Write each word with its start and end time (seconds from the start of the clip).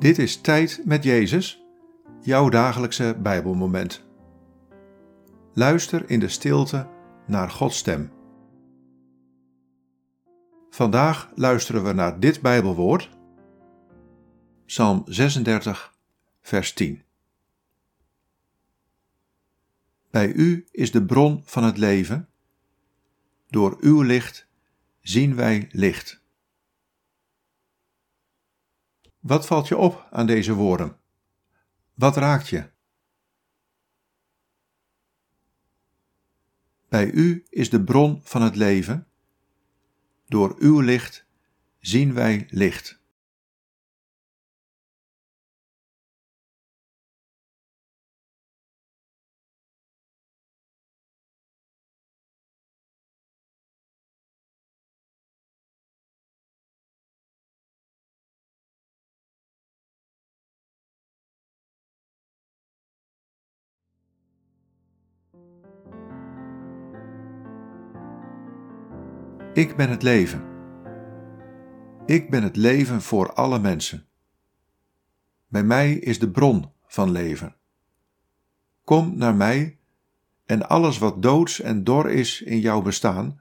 Dit 0.00 0.18
is 0.18 0.40
Tijd 0.40 0.82
met 0.84 1.04
Jezus, 1.04 1.64
jouw 2.20 2.48
dagelijkse 2.48 3.16
Bijbelmoment. 3.22 4.04
Luister 5.54 6.10
in 6.10 6.20
de 6.20 6.28
stilte 6.28 6.88
naar 7.26 7.50
Gods 7.50 7.78
stem. 7.78 8.12
Vandaag 10.70 11.30
luisteren 11.34 11.84
we 11.84 11.92
naar 11.92 12.20
dit 12.20 12.40
Bijbelwoord, 12.40 13.10
Psalm 14.66 15.02
36, 15.06 15.94
vers 16.40 16.72
10. 16.72 17.02
Bij 20.10 20.32
u 20.32 20.66
is 20.70 20.90
de 20.90 21.04
bron 21.04 21.42
van 21.44 21.64
het 21.64 21.78
leven, 21.78 22.28
door 23.48 23.76
uw 23.80 24.02
licht 24.02 24.48
zien 25.00 25.34
wij 25.34 25.68
licht. 25.72 26.19
Wat 29.20 29.46
valt 29.46 29.68
je 29.68 29.76
op 29.76 30.08
aan 30.10 30.26
deze 30.26 30.54
woorden? 30.54 30.96
Wat 31.94 32.16
raakt 32.16 32.48
je? 32.48 32.70
Bij 36.88 37.10
u 37.10 37.46
is 37.50 37.70
de 37.70 37.84
bron 37.84 38.20
van 38.22 38.42
het 38.42 38.56
leven. 38.56 39.06
Door 40.26 40.56
uw 40.58 40.80
licht 40.80 41.26
zien 41.78 42.14
wij 42.14 42.46
licht. 42.50 42.99
Ik 69.52 69.76
ben 69.76 69.90
het 69.90 70.02
leven. 70.02 70.44
Ik 72.06 72.30
ben 72.30 72.42
het 72.42 72.56
leven 72.56 73.02
voor 73.02 73.32
alle 73.32 73.58
mensen. 73.58 74.06
Bij 75.48 75.64
mij 75.64 75.92
is 75.92 76.18
de 76.18 76.30
bron 76.30 76.72
van 76.86 77.10
leven. 77.10 77.56
Kom 78.84 79.16
naar 79.16 79.34
mij 79.34 79.78
en 80.46 80.68
alles 80.68 80.98
wat 80.98 81.22
doods 81.22 81.60
en 81.60 81.84
dor 81.84 82.10
is 82.10 82.42
in 82.42 82.60
jouw 82.60 82.82
bestaan, 82.82 83.40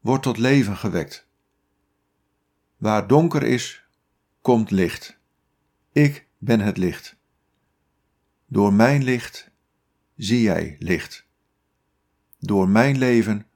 wordt 0.00 0.22
tot 0.22 0.38
leven 0.38 0.76
gewekt. 0.76 1.28
Waar 2.76 3.06
donker 3.06 3.42
is, 3.42 3.84
komt 4.40 4.70
licht. 4.70 5.18
Ik 5.92 6.26
ben 6.38 6.60
het 6.60 6.76
licht. 6.76 7.16
Door 8.46 8.72
mijn 8.72 9.02
licht 9.02 9.50
zie 10.16 10.42
jij 10.42 10.76
licht. 10.78 11.28
Door 12.42 12.68
mijn 12.68 12.98
leven 12.98 13.46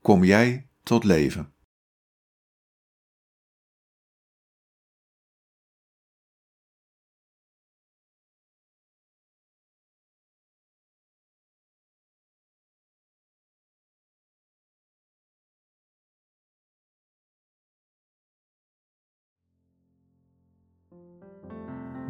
kom 0.00 0.24
jij 0.24 0.68
tot 0.82 1.04
leven. 1.04 1.52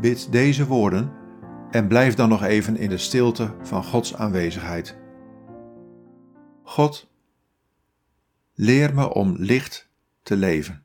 Bid 0.00 0.33
deze 0.33 0.67
woorden 0.67 1.12
en 1.70 1.89
blijf 1.89 2.14
dan 2.14 2.28
nog 2.28 2.42
even 2.42 2.77
in 2.77 2.89
de 2.89 2.98
stilte 2.98 3.55
van 3.62 3.84
Gods 3.84 4.14
aanwezigheid. 4.14 5.02
God, 6.72 7.06
leer 8.55 8.94
me 8.94 9.14
om 9.14 9.34
licht 9.38 9.88
te 10.22 10.36
leven. 10.36 10.84